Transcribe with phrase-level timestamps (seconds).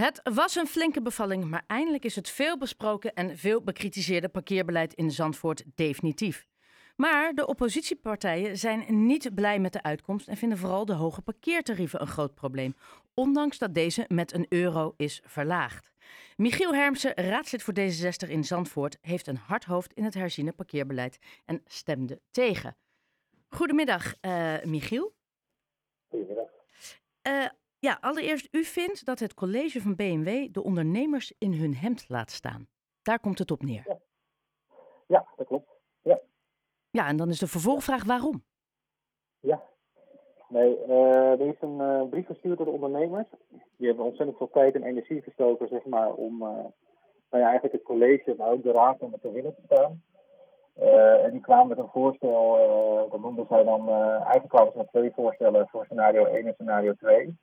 [0.00, 4.94] Het was een flinke bevalling, maar eindelijk is het veel besproken en veel bekritiseerde parkeerbeleid
[4.94, 6.46] in Zandvoort definitief.
[6.96, 12.00] Maar de oppositiepartijen zijn niet blij met de uitkomst en vinden vooral de hoge parkeertarieven
[12.00, 12.74] een groot probleem,
[13.14, 15.90] ondanks dat deze met een euro is verlaagd.
[16.36, 21.18] Michiel Hermsen, raadslid voor D66 in Zandvoort, heeft een hard hoofd in het herziene parkeerbeleid
[21.44, 22.76] en stemde tegen.
[23.48, 25.14] Goedemiddag, uh, Michiel.
[26.08, 26.48] Goedemiddag.
[27.28, 27.46] Uh,
[27.80, 32.30] ja, allereerst, u vindt dat het college van BMW de ondernemers in hun hemd laat
[32.30, 32.68] staan.
[33.02, 33.82] Daar komt het op neer.
[33.86, 33.98] Ja,
[35.06, 35.68] ja dat klopt.
[36.02, 36.20] Ja.
[36.90, 38.44] ja, en dan is de vervolgvraag waarom?
[39.40, 39.62] Ja,
[40.48, 43.28] nee, uh, er is een uh, brief gestuurd door de ondernemers.
[43.76, 46.48] Die hebben ontzettend veel tijd en energie gestoken, zeg maar, om uh,
[47.30, 50.02] nou ja, eigenlijk het college, maar ook de raad om het te winnen te staan.
[51.24, 55.12] en die kwamen met een voorstel, dat noemden zij dan, eigenlijk kwamen ze met twee
[55.14, 57.38] voorstellen voor scenario 1 en scenario 2.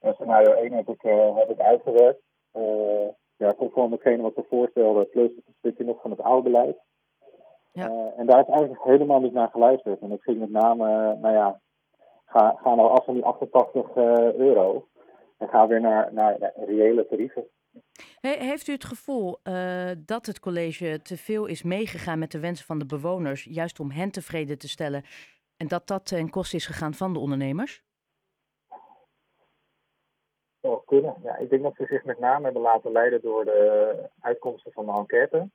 [0.00, 2.20] En scenario 1 heb ik, uh, heb ik uitgewerkt.
[2.54, 6.76] Uh, ja, conform hetgene wat we voorstelden, plus een stukje nog van het oude beleid.
[7.72, 7.90] Ja.
[7.90, 10.00] Uh, en daar is eigenlijk helemaal niet naar geluisterd.
[10.00, 11.60] En het ging met name, nou ja,
[12.26, 13.96] ga, ga nou af van die 88
[14.36, 14.88] euro.
[15.38, 17.46] En ga weer naar, naar, naar reële tarieven.
[18.20, 19.38] He, heeft u het gevoel
[19.98, 23.90] dat het college te veel is meegegaan met de wensen van de bewoners, juist om
[23.90, 25.02] hen tevreden te stellen,
[25.56, 27.82] en dat dat ten koste is gegaan van de ondernemers?
[31.22, 34.86] Ja, ik denk dat ze zich met name hebben laten leiden door de uitkomsten van
[34.86, 35.48] de enquête.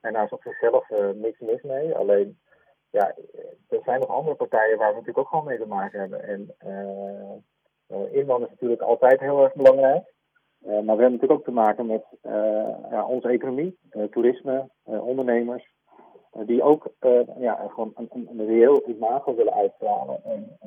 [0.00, 1.94] En daar is op zichzelf uh, niks mis mee.
[1.94, 2.38] Alleen,
[2.90, 3.14] ja,
[3.68, 6.22] er zijn nog andere partijen waar we natuurlijk ook gewoon mee te maken hebben.
[6.22, 10.12] En uh, uh, inwoners is natuurlijk altijd heel erg belangrijk.
[10.58, 12.04] maar we hebben natuurlijk ook te maken met
[12.90, 13.78] ja, onze economie,
[14.10, 15.72] toerisme, ondernemers.
[16.32, 16.92] die ook
[17.38, 20.24] ja, gewoon een reëel imago willen uitstralen.
[20.24, 20.58] En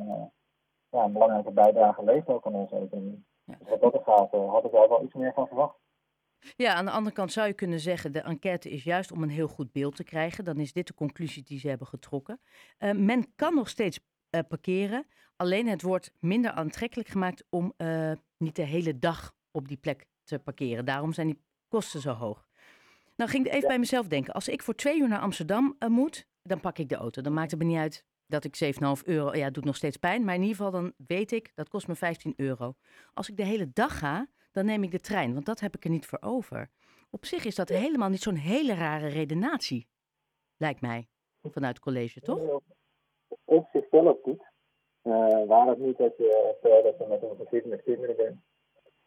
[0.89, 3.27] ja, een belangrijke bijdrage leveren ook aan onze economie.
[3.80, 5.75] Wat dat gaat, had ik daar wel iets meer van verwacht.
[6.56, 9.30] Ja, aan de andere kant zou je kunnen zeggen, de enquête is juist om een
[9.30, 10.45] heel goed beeld te krijgen.
[10.45, 12.39] Dan is dit de conclusie die ze hebben getrokken.
[12.80, 13.99] Uh, men kan nog steeds
[14.32, 19.67] uh, parkeren, alleen het wordt minder aantrekkelijk gemaakt om uh, niet de hele dag op
[19.67, 20.86] die plek te parkeren.
[20.86, 22.48] Daarom zijn die kosten zo hoog.
[23.15, 23.67] Nou ging ik even ja.
[23.67, 26.95] bij mezelf denken, als ik voor twee uur naar Amsterdam moet, dan pak ik de
[26.95, 27.21] auto.
[27.21, 28.55] Dan maakt het me niet uit dat ik
[28.99, 31.70] 7,5 euro, ja, doet nog steeds pijn, maar in ieder geval dan weet ik, dat
[31.70, 32.73] kost me 15 euro.
[33.14, 35.83] Als ik de hele dag ga, dan neem ik de trein, want dat heb ik
[35.83, 36.70] er niet voor over.
[37.10, 39.88] Op zich is dat helemaal niet zo'n hele rare redenatie,
[40.58, 41.08] lijkt mij,
[41.42, 42.61] vanuit college, toch?
[43.43, 44.45] Op zichzelf niet.
[45.04, 48.42] Uh, waar het niet dat je, stel dat je met een gezin met kinderen bent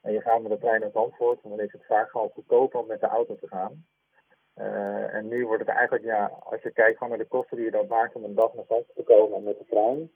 [0.01, 2.87] en je gaat met de trein naar Zandvoort, dan is het vaak gewoon goedkoper om
[2.87, 3.87] met de auto te gaan.
[4.61, 7.71] Uh, en nu wordt het eigenlijk, ja, als je kijkt naar de kosten die je
[7.71, 10.11] dan maakt om een dag naar Zandvoort te komen met de trein,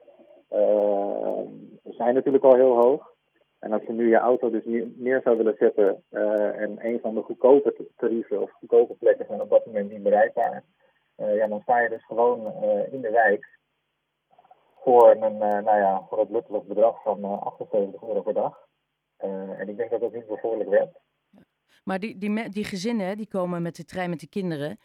[0.52, 3.12] uh, zijn natuurlijk al heel hoog.
[3.58, 4.62] En als je nu je auto dus
[4.94, 9.40] neer zou willen zetten uh, en een van de goedkope tarieven of goedkope plekken zijn
[9.40, 10.64] op dat moment niet bereikbaar,
[11.16, 12.52] ja, dan sta je dus gewoon
[12.90, 13.58] in de wijk
[14.80, 18.66] voor, een, nou ja, voor het luttelijk bedrag van 78 euro per dag.
[19.58, 20.98] en ik denk dat dat niet bevorderlijk werkt.
[21.84, 24.78] Maar die, die, die gezinnen die komen met de trein met de kinderen,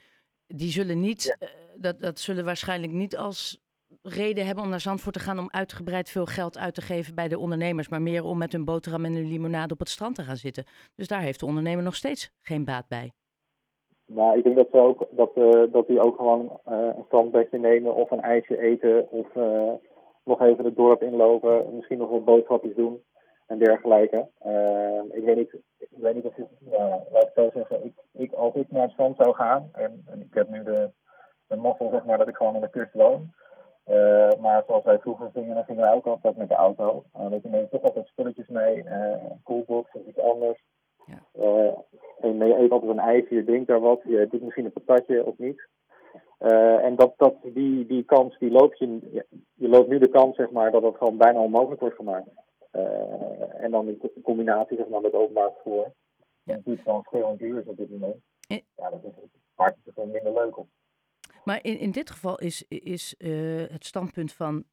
[0.48, 1.48] die zullen niet, ja.
[1.48, 3.62] uh, dat, dat zullen waarschijnlijk niet als
[4.02, 7.28] reden hebben om naar Zandvoort te gaan om uitgebreid veel geld uit te geven bij
[7.28, 10.24] de ondernemers, maar meer om met hun boterham en hun limonade op het strand te
[10.24, 10.66] gaan zitten.
[10.96, 13.12] Dus daar heeft de ondernemer nog steeds geen baat bij.
[14.06, 17.60] Nou, ik denk dat ze ook dat, uh, dat die ook gewoon uh, een strandbedje
[17.60, 19.72] nemen of een ijsje eten of uh,
[20.24, 23.02] nog even het dorp inlopen, misschien nog wat boodschapjes doen
[23.50, 24.28] en dergelijke.
[25.12, 28.34] ik weet niet, ik weet niet of je, ja, laat ik zo zeggen, ik, ik
[28.34, 30.92] als ik naar het strand zou gaan en, en ik heb nu de,
[31.48, 33.32] de mazzel zeg maar dat ik gewoon aan de kust woon.
[33.90, 37.04] Uh, maar zoals wij vroeger gingen, dan gingen wij ook altijd met de auto.
[37.18, 40.64] Uh, dat je neemt toch altijd spulletjes mee, uh, een coolbox of iets anders.
[41.06, 41.44] Ja.
[42.22, 45.26] en je eet altijd een ijsje, je drinkt daar wat, je doet misschien een patatje
[45.26, 45.68] of niet.
[46.84, 49.00] en dat, dat, die, die kans, die loop je,
[49.54, 52.28] je loopt nu de kans zeg maar, dat het gewoon bijna onmogelijk wordt gemaakt.
[52.72, 55.94] En dan in combinatie zeg maar, met openbaar vervoer.
[56.44, 56.60] Ja.
[56.64, 58.16] Het van schreeuwend duur is op dit moment.
[58.48, 59.12] Ja, dat is,
[59.56, 60.68] maakt het er gewoon minder leuk op.
[61.44, 64.64] Maar in, in dit geval is, is uh, het standpunt van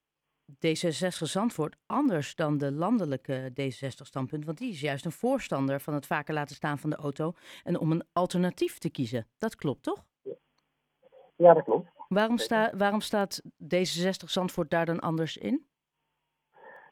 [0.53, 4.45] D66 Zandvoort anders dan de landelijke D66-standpunt.
[4.45, 7.33] Want die is juist een voorstander van het vaker laten staan van de auto
[7.65, 9.27] en om een alternatief te kiezen.
[9.39, 10.05] Dat klopt toch?
[11.37, 11.89] Ja, dat klopt.
[12.09, 15.67] Waarom, sta, waarom staat D66 Zandvoort daar dan anders in?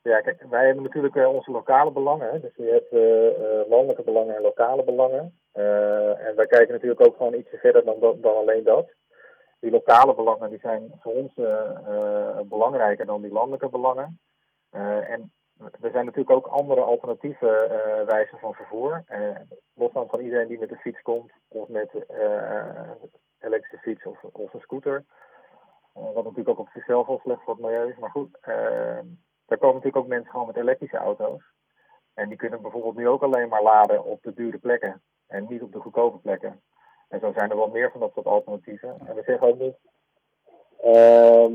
[0.05, 2.41] Ja, kijk, wij hebben natuurlijk uh, onze lokale belangen.
[2.41, 5.39] Dus je hebt uh, landelijke belangen en lokale belangen.
[6.27, 8.89] en wij kijken natuurlijk ook gewoon ietsje verder dan, dan alleen dat
[9.61, 11.35] die lokale belangen die zijn voor ons
[12.49, 14.21] belangrijker dan die landelijke belangen.
[14.71, 19.05] En er zijn natuurlijk ook andere alternatieve wijzen van vervoer.
[19.75, 22.91] Los van van iedereen die met de fiets komt of met uh,
[23.39, 25.05] elektrische fiets of, of een scooter.
[25.93, 27.99] wat natuurlijk ook op zichzelf al slecht voor het milieu is.
[27.99, 28.39] Maar goed,
[29.47, 31.43] daar komen natuurlijk ook mensen gewoon met elektrische auto's.
[32.15, 35.63] En die kunnen bijvoorbeeld nu ook alleen maar laden op de dure plekken en niet
[35.63, 36.61] op de goedkope plekken.
[37.09, 38.97] En zo zijn er wel meer van dat soort alternatieven.
[39.07, 39.77] En we zeggen ook niet.
[40.81, 41.53] Ehm,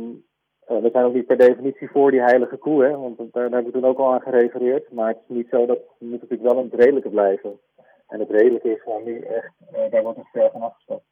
[0.70, 3.66] uh, we zijn ook niet per definitie voor die heilige koe, hè, want daar, hebben
[3.66, 4.92] we toen ook al aan gerefereerd.
[4.92, 7.60] Maar het is niet zo dat we moeten natuurlijk wel een het redelijke blijven.
[8.08, 11.04] En het redelijke is gewoon nu echt, uh, daar wordt een ver van afgestapt.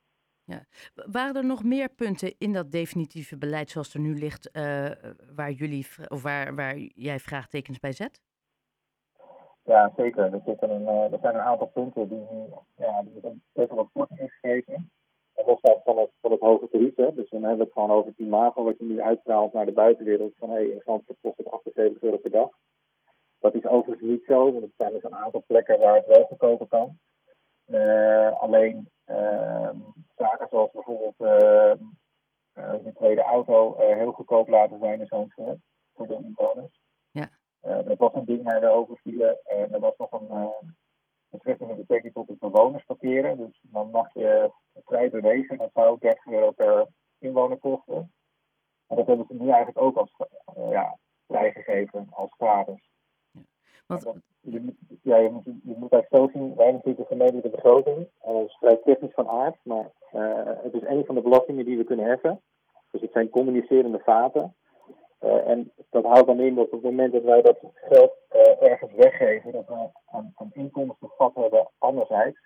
[0.47, 0.65] Ja.
[0.93, 4.91] Waren er nog meer punten in dat definitieve beleid zoals er nu ligt, uh,
[5.35, 8.21] waar, jullie, of waar, waar jij vraagtekens bij zet?
[9.63, 10.23] Ja, zeker.
[10.23, 12.25] Er, een, er zijn een aantal punten die,
[12.75, 14.91] ja, die best wel wat korting is gegeven
[15.47, 16.95] los van het, van het hoge tarief.
[16.95, 17.13] Hè.
[17.13, 19.71] Dus dan hebben we het gewoon over het imago wat je nu uitstraalt naar de
[19.71, 20.33] buitenwereld.
[20.37, 22.49] Van hé, hey, in Zandvoort kost het 78 euro per dag.
[23.39, 26.25] Dat is overigens niet zo, want er zijn dus een aantal plekken waar het wel
[26.25, 26.97] goedkoper kan.
[27.67, 29.69] Uh, alleen uh,
[30.17, 35.59] zaken zoals bijvoorbeeld uh, de tweede auto heel goedkoop laten zijn in Zandvoort
[35.93, 36.79] voor de inwoners.
[37.11, 37.29] Ja.
[37.61, 39.39] dat was een ding waar we over vielen.
[39.43, 40.51] En er was nog een
[41.29, 43.37] betreffende betrekking tot de bewoners parkeren.
[43.37, 44.51] Dus dan mag je
[44.85, 45.57] vrij bewegen.
[45.57, 46.87] Dat zou 30 euro per
[47.19, 48.13] inwoner kosten.
[48.87, 50.15] En dat hebben ze nu eigenlijk ook als
[50.69, 50.97] ja,
[51.27, 52.89] vrijgegeven als gratis.
[53.87, 54.21] Want...
[54.39, 58.07] Je, ja, je, moet, je moet zo zien, wij natuurlijk een gemeentelijke begroting.
[58.21, 61.77] Dat is vrij technisch van aard, maar uh, het is een van de belastingen die
[61.77, 62.41] we kunnen heffen.
[62.91, 64.55] Dus het zijn communicerende vaten.
[65.21, 68.11] Uh, en dat houdt dan in dat op het moment dat wij dat geld
[68.59, 72.39] ergens weggeven, dat we een, een inkomstenvat hebben anderzijds.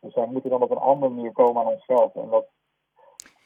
[0.00, 2.14] Dus wij moeten dan op een andere manier komen aan ons geld.
[2.14, 2.46] En dat,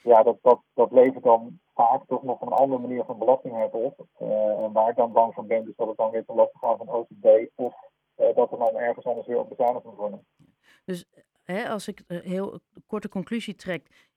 [0.03, 4.07] ja, dat, dat, dat levert dan vaak toch nog een andere manier van belastingheffing op.
[4.19, 6.61] Uh, en waar ik dan bang van ben, is dat het dan weer te lastig
[6.61, 7.75] gaat van OCD of
[8.35, 10.27] dat er dan ergens anders weer op bezuinigd moet worden.
[10.85, 11.05] Dus
[11.43, 14.11] hè, als ik een heel korte conclusie trek,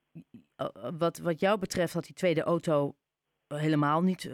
[0.98, 2.96] wat, wat jou betreft had die tweede auto
[3.48, 4.32] helemaal niet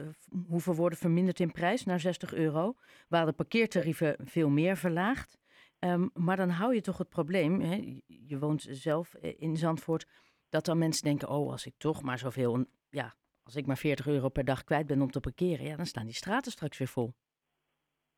[0.47, 2.75] hoeven worden verminderd in prijs naar 60 euro.
[3.07, 5.37] Waar de parkeertarieven veel meer verlaagd.
[5.79, 10.07] Um, maar dan hou je toch het probleem, hè, je woont zelf eh, in Zandvoort,
[10.53, 13.13] dat dan mensen denken, oh als ik toch maar zoveel, ja,
[13.43, 16.05] als ik maar 40 euro per dag kwijt ben om te parkeren, ja, dan staan
[16.05, 17.13] die straten straks weer vol.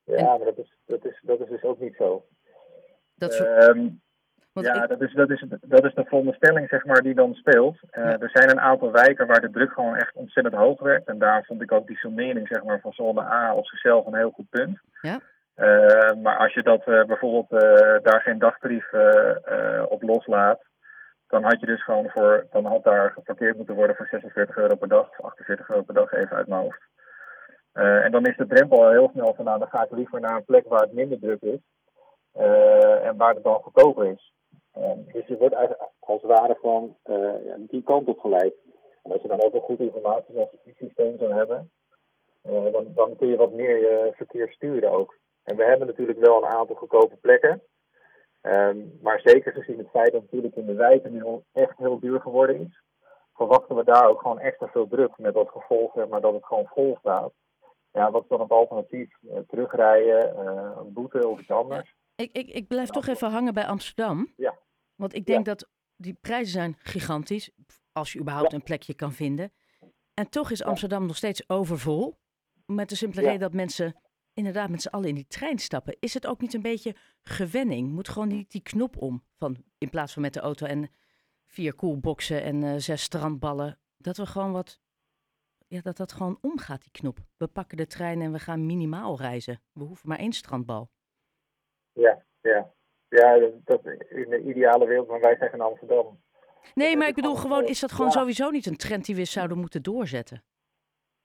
[0.04, 2.26] Ja, maar dat is, dat, is, dat is dus ook niet zo.
[3.14, 4.02] Dat um,
[4.52, 7.76] ja, dat, is, dat, is, dat is de veronderstelling zeg maar, die dan speelt.
[7.92, 11.06] Uh, Er zijn een aantal wijken waar de druk gewoon echt ontzettend hoog werd.
[11.06, 14.16] En daar vond ik ook die summering zeg maar, van zone A op zichzelf een
[14.16, 14.78] heel goed punt.
[15.00, 15.20] Ja.
[15.56, 17.50] Uh, maar als je dat uh, bijvoorbeeld
[18.04, 18.92] daar geen dagtarief
[19.88, 20.60] op loslaat,
[21.28, 24.74] dan had je dus gewoon voor, dan had daar geparkeerd moeten worden voor 46 euro
[24.74, 26.82] per dag of 48 euro per dag even uit mijn hoofd.
[27.72, 30.36] en dan is de drempel al heel snel van nou, dan ga ik liever naar
[30.36, 31.60] een plek waar het minder druk is.
[33.02, 34.32] en waar het dan goedkoper is.
[35.12, 38.54] Dus je wordt eigenlijk als het ware gewoon uh, die kant op geleid.
[39.02, 41.70] En als je dan ook een goed informatiesysteem zou hebben,
[42.42, 45.18] dan, dan kun je wat meer je verkeer sturen ook.
[45.44, 47.62] En we hebben natuurlijk wel een aantal goedkope plekken.
[48.46, 52.20] Um, maar zeker gezien het feit dat natuurlijk in de wijken nu echt heel duur
[52.20, 52.82] geworden is,
[53.34, 55.18] verwachten we daar ook gewoon extra veel druk.
[55.18, 57.32] Met als gevolg zeg maar, dat het gewoon vol staat.
[57.92, 59.16] Ja, wat is dan het alternatief?
[59.22, 60.38] Uh, terugrijden,
[60.78, 61.94] een boete of iets anders?
[62.16, 64.32] Ik, ik, ik blijf toch even hangen bij Amsterdam.
[64.36, 64.58] Ja.
[64.94, 67.50] Want ik denk dat die prijzen zijn gigantisch,
[67.92, 69.52] als je überhaupt een plekje kan vinden.
[70.14, 72.14] En toch is Amsterdam nog steeds overvol.
[72.66, 73.96] Met de simpele reden dat mensen
[74.36, 75.96] inderdaad met z'n allen in die trein stappen.
[76.00, 77.92] Is het ook niet een beetje gewenning?
[77.92, 80.90] Moet gewoon niet die knop om, van, in plaats van met de auto en
[81.46, 83.78] vier koelboxen en uh, zes strandballen.
[83.96, 84.80] Dat we gewoon wat,
[85.66, 87.18] ja, dat dat gewoon omgaat, die knop.
[87.36, 89.60] We pakken de trein en we gaan minimaal reizen.
[89.72, 90.90] We hoeven maar één strandbal.
[91.92, 92.74] Ja, ja.
[93.08, 96.20] Ja, dat, in de ideale wereld, maar wij zeggen Amsterdam.
[96.74, 99.58] Nee, maar ik bedoel gewoon, is dat gewoon sowieso niet een trend die we zouden
[99.58, 100.44] moeten doorzetten?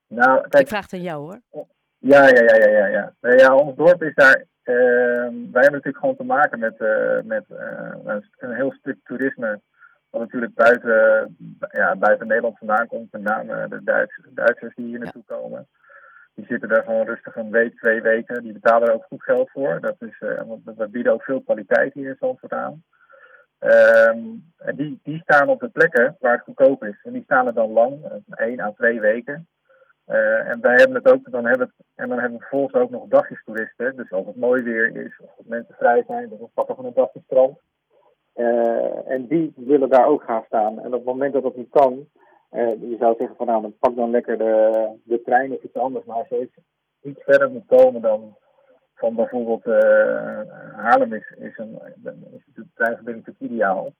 [0.07, 1.67] Nou, kijk, ik vraag het aan jou hoor.
[2.01, 2.87] Ja, ja, ja, ja, ja.
[2.87, 4.43] Ja, nee, ja ons dorp is daar.
[4.63, 4.75] Uh,
[5.27, 9.59] wij hebben natuurlijk gewoon te maken met, uh, met uh, een heel stuk toerisme.
[10.09, 11.37] Wat natuurlijk buiten,
[11.71, 13.11] ja, buiten Nederland vandaan komt.
[13.11, 15.67] Met name de Duits, Duitsers die hier naartoe komen.
[16.33, 18.43] Die zitten daar gewoon rustig een week, twee weken.
[18.43, 19.79] Die betalen er ook goed geld voor.
[19.79, 22.83] Dat is, uh, want we bieden ook veel kwaliteit hier in Zandvoort aan.
[23.59, 26.99] Um, en die, die staan op de plekken waar het goedkoop is.
[27.03, 29.47] En die staan er dan lang, één à twee weken.
[30.11, 32.89] Uh, en wij hebben het ook, dan hebben het, en dan hebben we vervolgens ook
[32.89, 33.95] nog dagjestoeristen.
[33.95, 37.21] Dus als het mooi weer is, of mensen vrij zijn, dan pakken we een dagje
[37.25, 37.59] strand.
[38.35, 40.79] Uh, en die willen daar ook gaan staan.
[40.79, 42.07] En op het moment dat dat niet kan,
[42.51, 46.05] uh, je zou zeggen van nou, pak dan lekker de, de trein of iets anders.
[46.05, 46.49] Maar als je
[47.01, 48.37] iets verder moet komen dan
[48.95, 49.65] van bijvoorbeeld
[50.75, 51.79] Haarlem is, is, een,
[52.33, 53.93] is de treinverbinding natuurlijk ideaal.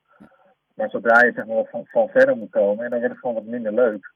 [0.74, 3.36] Maar zodra je zeg maar, van, van verder moet komen, en dan wordt het gewoon
[3.36, 4.13] wat minder leuk.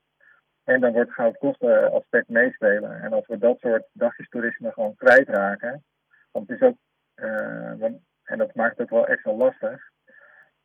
[0.66, 3.02] En dan wordt gewoon het kostenaspect meespelen.
[3.02, 5.84] En als we dat soort dagjestoerisme gewoon kwijtraken,
[6.32, 6.78] want het is ook,
[7.16, 7.84] uh,
[8.24, 9.90] en dat maakt het wel extra lastig.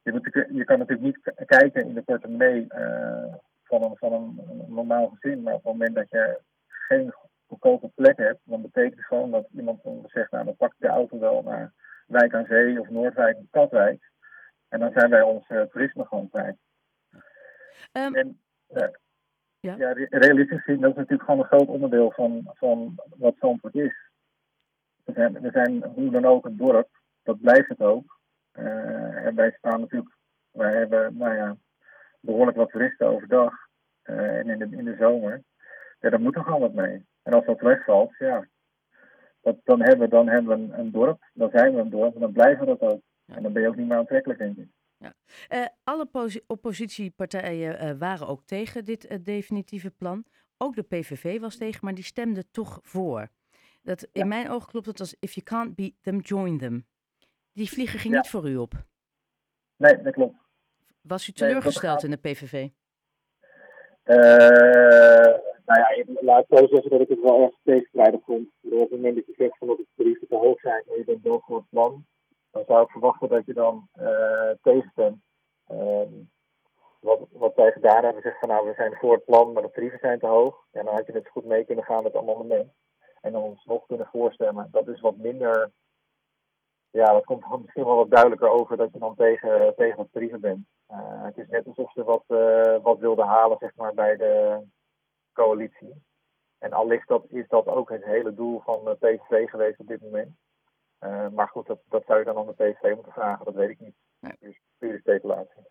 [0.03, 4.65] Je, moet, je kan natuurlijk niet kijken in de portemonnee uh, van, een, van een,
[4.67, 7.15] normaal gezin, maar op het moment dat je geen
[7.47, 10.89] goedkope plek hebt, dan betekent het gewoon dat iemand zegt, nou dan pak ik de
[10.89, 11.73] auto wel naar
[12.07, 14.11] Wijk aan Zee of Noordwijk of Katwijk.
[14.69, 16.57] En dan zijn wij ons uh, toerisme gewoon kwijt.
[17.93, 18.41] Um, en,
[19.61, 19.75] ja.
[19.77, 24.11] ja, realistisch gezien, dat is natuurlijk gewoon een groot onderdeel van, van wat Zandvoort is.
[25.05, 26.89] We zijn, we zijn hoe dan ook een dorp,
[27.23, 28.19] dat blijft het ook.
[28.59, 30.17] Uh, en wij staan natuurlijk,
[30.51, 31.57] wij hebben nou ja,
[32.21, 33.53] behoorlijk wat toeristen overdag
[34.03, 35.43] en in de, in de zomer.
[36.01, 37.07] Ja, daar moet er gewoon wat mee.
[37.23, 38.47] En als dat wegvalt, ja,
[39.41, 42.15] dat, dan, hebben, we, dan hebben we een, een, dorp, dan zijn we een dorp
[42.15, 43.01] en dan blijven we dat ook.
[43.27, 44.69] En dan ben je ook niet meer aantrekkelijk, denk ik.
[45.01, 45.15] Ja.
[45.49, 46.09] Uh, alle
[46.47, 50.25] oppositiepartijen uh, waren ook tegen dit uh, definitieve plan.
[50.57, 53.29] Ook de PVV was tegen, maar die stemde toch voor.
[53.83, 56.87] Dat, in mijn ogen klopt het als if you can't beat them, join them.
[57.53, 58.21] Die vlieger ging ja.
[58.21, 58.73] niet voor u op.
[59.77, 60.37] Nee, dat klopt.
[61.01, 62.69] Was u teleurgesteld nee, in de PVV?
[65.65, 68.49] nou ja, laat ik zo zeggen dat ik het wel erg tegenstrijdig vond.
[68.61, 71.05] Op het moment dat je zegt van dat de tarieven te hoog zijn en je
[71.05, 72.07] bent wel voor het plan,
[72.51, 75.23] dan zou ik verwachten dat je dan uh, tegenstemt.
[75.71, 76.31] Um,
[77.01, 79.71] wat, wat wij gedaan hebben, zegt van nou, we zijn voor het plan, maar de
[79.71, 80.67] tarieven zijn te hoog.
[80.71, 82.73] En dan had je net goed mee kunnen gaan met het amendement.
[83.21, 84.69] En dan ons nog kunnen voorstemmen.
[84.71, 85.71] Dat is wat minder,
[86.91, 90.41] ja, dat komt misschien wel wat duidelijker over dat je dan tegen, tegen het tarieven
[90.41, 90.67] bent.
[90.91, 94.63] Uh, het is net alsof ze wat, uh, wat wilden halen, zeg maar, bij de
[95.33, 96.03] coalitie.
[96.59, 100.37] En allicht dat, is dat ook het hele doel van PVV geweest op dit moment.
[101.01, 103.71] Uh, maar goed, dat, dat zou je dan aan de PVV moeten vragen, dat weet
[103.71, 103.95] ik niet.
[104.19, 104.37] Nee.
[104.41, 105.63] Dus pure speculatie.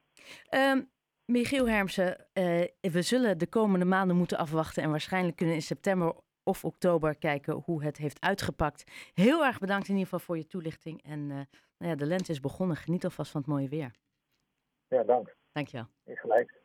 [0.50, 0.92] Um,
[1.26, 6.16] Michiel Hermsen, uh, we zullen de komende maanden moeten afwachten en waarschijnlijk kunnen in september
[6.44, 9.12] of oktober kijken hoe het heeft uitgepakt.
[9.14, 11.04] Heel erg bedankt in ieder geval voor je toelichting.
[11.04, 11.36] En uh,
[11.78, 12.78] nou ja, de lente is begonnen.
[12.78, 13.92] Geniet alvast van het mooie weer.
[14.88, 15.36] Ja, dank.
[15.52, 15.88] Dankjewel.
[16.04, 16.62] Is gelijk.